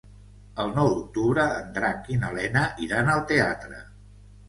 El 0.63 0.73
nou 0.77 0.89
d'octubre 0.93 1.45
en 1.59 1.71
Drac 1.77 2.11
i 2.17 2.19
na 2.25 2.35
Lena 2.41 2.67
iran 2.89 3.15
al 3.19 3.25
teatre. 3.35 3.89